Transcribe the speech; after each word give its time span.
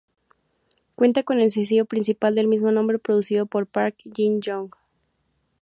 Cuenta 0.95 1.21
con 1.21 1.39
el 1.39 1.51
sencillo 1.51 1.85
principal 1.85 2.33
del 2.33 2.47
mismo 2.47 2.71
nombre 2.71 2.97
producido 2.97 3.45
por 3.45 3.67
Park 3.67 3.97
Jin-young. 4.15 4.71